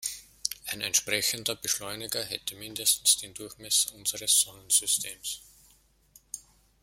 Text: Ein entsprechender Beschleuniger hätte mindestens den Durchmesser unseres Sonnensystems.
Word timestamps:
Ein 0.65 0.81
entsprechender 0.81 1.55
Beschleuniger 1.55 2.23
hätte 2.23 2.55
mindestens 2.55 3.17
den 3.17 3.35
Durchmesser 3.35 3.93
unseres 3.93 4.39
Sonnensystems. 4.41 5.41